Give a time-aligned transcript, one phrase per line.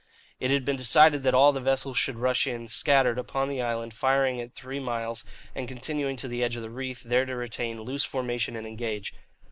[0.39, 3.91] "It had been decided that all the vessels should rush in, scattered, upon the island,
[3.91, 7.35] opening fire at three miles, and continuing to the edge of the reef, there to
[7.35, 9.13] retain loose formation and engage.